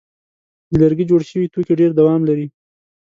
د 0.69 0.71
لرګي 0.81 1.05
جوړ 1.09 1.21
شوي 1.29 1.47
توکي 1.53 1.73
ډېر 1.79 1.91
دوام 1.99 2.21
لري. 2.29 2.47